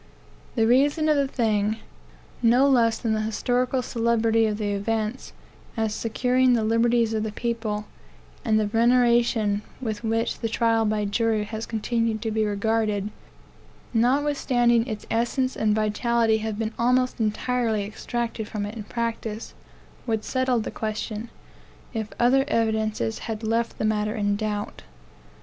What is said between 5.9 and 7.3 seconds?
securing the liberties of